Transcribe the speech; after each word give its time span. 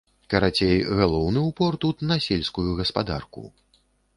Карацей, 0.33 0.79
галоўны 0.99 1.43
упор 1.51 1.77
тут 1.85 1.97
на 2.13 2.17
сельскую 2.29 2.69
гаспадарку. 2.81 3.45